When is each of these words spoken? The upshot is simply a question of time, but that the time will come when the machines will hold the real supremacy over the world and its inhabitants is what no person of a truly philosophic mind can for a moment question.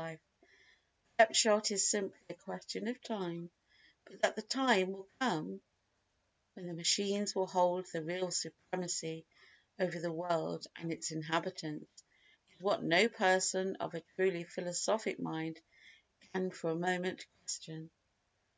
The 0.00 0.18
upshot 1.24 1.70
is 1.70 1.86
simply 1.86 2.18
a 2.30 2.34
question 2.34 2.88
of 2.88 3.02
time, 3.02 3.50
but 4.06 4.22
that 4.22 4.34
the 4.34 4.40
time 4.40 4.92
will 4.92 5.10
come 5.20 5.60
when 6.54 6.66
the 6.66 6.72
machines 6.72 7.34
will 7.34 7.46
hold 7.46 7.84
the 7.84 8.02
real 8.02 8.30
supremacy 8.30 9.26
over 9.78 9.98
the 10.00 10.10
world 10.10 10.66
and 10.74 10.90
its 10.90 11.10
inhabitants 11.10 12.02
is 12.50 12.60
what 12.62 12.82
no 12.82 13.10
person 13.10 13.76
of 13.76 13.92
a 13.92 14.00
truly 14.16 14.44
philosophic 14.44 15.20
mind 15.20 15.60
can 16.32 16.50
for 16.50 16.70
a 16.70 16.74
moment 16.74 17.26
question. 17.42 17.90